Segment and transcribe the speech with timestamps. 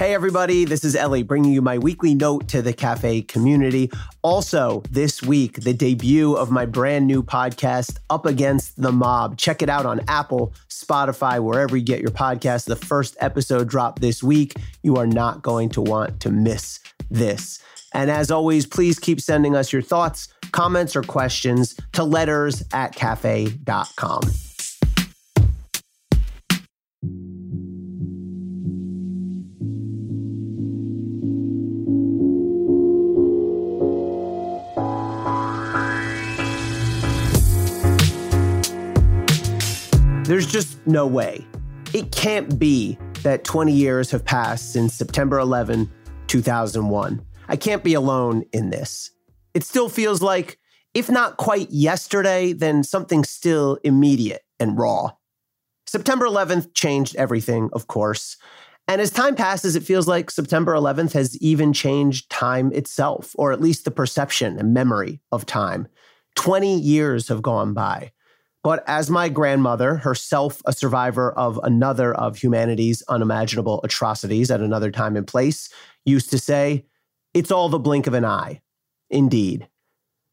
[0.00, 3.90] Hey, everybody, this is Elie bringing you my weekly note to the cafe community.
[4.22, 9.36] Also, this week, the debut of my brand new podcast, Up Against the Mob.
[9.36, 12.64] Check it out on Apple, Spotify, wherever you get your podcast.
[12.64, 14.54] The first episode dropped this week.
[14.82, 16.80] You are not going to want to miss
[17.10, 17.62] this.
[17.92, 22.94] And as always, please keep sending us your thoughts, comments, or questions to letters at
[22.94, 24.22] cafe.com.
[40.30, 41.44] There's just no way.
[41.92, 45.90] It can't be that 20 years have passed since September 11,
[46.28, 47.26] 2001.
[47.48, 49.10] I can't be alone in this.
[49.54, 50.56] It still feels like,
[50.94, 55.10] if not quite yesterday, then something still immediate and raw.
[55.88, 58.36] September 11th changed everything, of course.
[58.86, 63.50] And as time passes, it feels like September 11th has even changed time itself, or
[63.50, 65.88] at least the perception and memory of time.
[66.36, 68.12] 20 years have gone by.
[68.62, 74.90] But as my grandmother, herself a survivor of another of humanity's unimaginable atrocities at another
[74.90, 75.70] time and place,
[76.04, 76.84] used to say,
[77.32, 78.60] it's all the blink of an eye.
[79.08, 79.68] Indeed.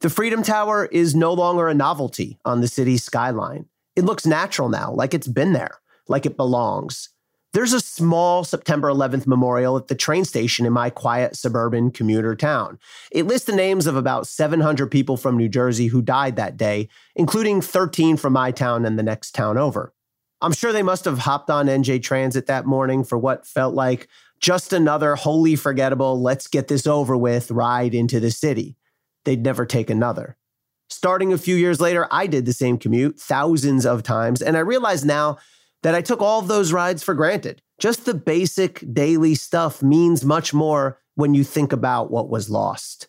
[0.00, 3.66] The Freedom Tower is no longer a novelty on the city's skyline.
[3.94, 7.10] It looks natural now, like it's been there, like it belongs.
[7.54, 12.34] There's a small September 11th memorial at the train station in my quiet suburban commuter
[12.34, 12.80] town.
[13.12, 16.88] It lists the names of about 700 people from New Jersey who died that day,
[17.14, 19.92] including 13 from my town and the next town over.
[20.42, 24.08] I'm sure they must have hopped on NJ Transit that morning for what felt like
[24.40, 28.76] just another wholly forgettable, let's get this over with ride into the city.
[29.24, 30.36] They'd never take another.
[30.90, 34.60] Starting a few years later, I did the same commute thousands of times, and I
[34.60, 35.38] realize now
[35.84, 37.60] that I took all of those rides for granted.
[37.78, 43.06] Just the basic daily stuff means much more when you think about what was lost.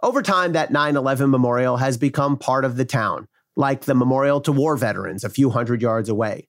[0.00, 3.26] Over time, that 9 11 memorial has become part of the town,
[3.56, 6.48] like the memorial to war veterans a few hundred yards away.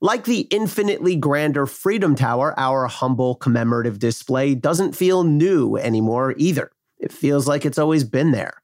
[0.00, 6.72] Like the infinitely grander Freedom Tower, our humble commemorative display doesn't feel new anymore either.
[6.98, 8.60] It feels like it's always been there.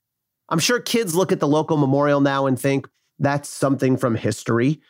[0.48, 2.88] I'm sure kids look at the local memorial now and think
[3.20, 4.80] that's something from history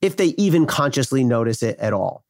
[0.00, 2.24] if they even consciously notice it at all.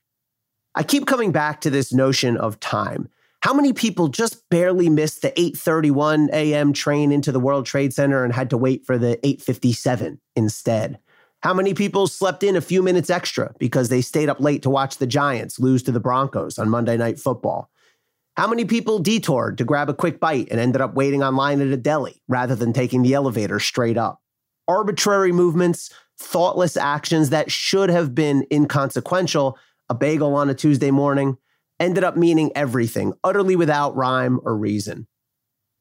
[0.75, 3.09] I keep coming back to this notion of time.
[3.41, 6.73] How many people just barely missed the 8:31 a.m.
[6.73, 10.99] train into the World Trade Center and had to wait for the 8:57 instead?
[11.43, 14.71] How many people slept in a few minutes extra because they stayed up late to
[14.71, 17.71] watch the Giants lose to the Broncos on Monday Night Football?
[18.37, 21.69] How many people detoured to grab a quick bite and ended up waiting online at
[21.69, 24.21] a deli rather than taking the elevator straight up?
[24.67, 29.59] Arbitrary movements thoughtless actions that should have been inconsequential,
[29.89, 31.39] a bagel on a Tuesday morning,
[31.81, 35.07] ended up meaning everything, utterly without rhyme or reason.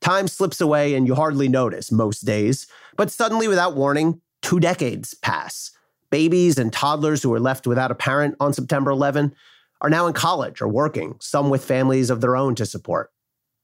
[0.02, 5.14] Time slips away and you hardly notice most days, but suddenly, without warning, two decades
[5.16, 5.72] pass.
[6.12, 9.36] Babies and toddlers who were left without a parent on September 11
[9.82, 13.12] are now in college or working, some with families of their own to support.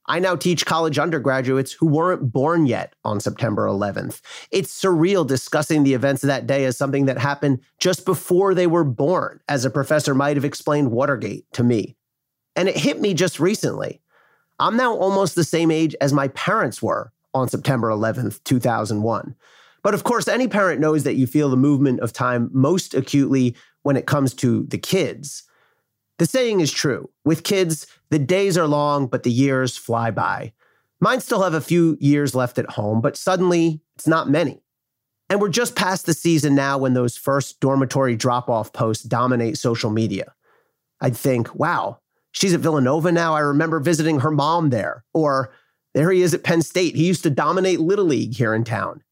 [0.06, 4.20] I now teach college undergraduates who weren't born yet on September 11th.
[4.50, 8.66] It's surreal discussing the events of that day as something that happened just before they
[8.66, 11.96] were born, as a professor might have explained Watergate to me.
[12.54, 14.02] And it hit me just recently.
[14.60, 19.34] I'm now almost the same age as my parents were on September 11th, 2001.
[19.82, 23.56] But of course, any parent knows that you feel the movement of time most acutely
[23.82, 25.44] when it comes to the kids.
[26.18, 27.10] The saying is true.
[27.24, 30.52] With kids, the days are long, but the years fly by.
[31.00, 34.62] Mine still have a few years left at home, but suddenly it's not many.
[35.28, 39.58] And we're just past the season now when those first dormitory drop off posts dominate
[39.58, 40.32] social media.
[41.00, 41.98] I'd think, wow,
[42.30, 43.34] she's at Villanova now.
[43.34, 45.04] I remember visiting her mom there.
[45.12, 45.52] Or
[45.94, 46.94] there he is at Penn State.
[46.94, 49.02] He used to dominate Little League here in town.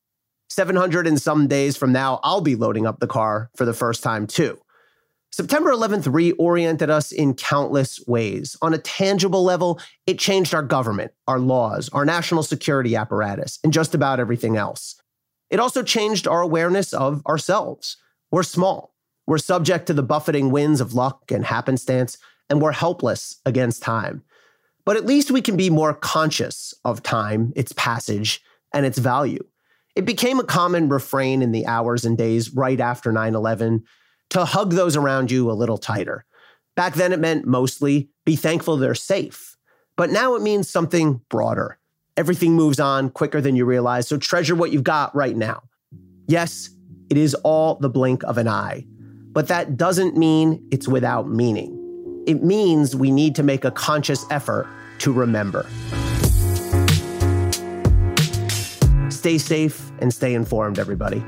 [0.50, 4.02] 700 and some days from now, I'll be loading up the car for the first
[4.02, 4.61] time too.
[5.32, 8.54] September 11th reoriented us in countless ways.
[8.60, 13.72] On a tangible level, it changed our government, our laws, our national security apparatus, and
[13.72, 15.00] just about everything else.
[15.48, 17.96] It also changed our awareness of ourselves.
[18.30, 18.94] We're small.
[19.26, 22.18] We're subject to the buffeting winds of luck and happenstance,
[22.50, 24.22] and we're helpless against time.
[24.84, 28.42] But at least we can be more conscious of time, its passage,
[28.74, 29.44] and its value.
[29.94, 33.84] It became a common refrain in the hours and days right after 9 11
[34.32, 36.24] to hug those around you a little tighter.
[36.74, 39.56] Back then, it meant mostly be thankful they're safe.
[39.96, 41.78] But now it means something broader.
[42.16, 45.62] Everything moves on quicker than you realize, so treasure what you've got right now.
[46.28, 46.70] Yes,
[47.10, 48.86] it is all the blink of an eye,
[49.32, 51.78] but that doesn't mean it's without meaning.
[52.26, 54.66] it means we need to make a conscious effort
[54.98, 55.66] to remember.
[59.10, 61.22] Stay safe and stay informed, everybody.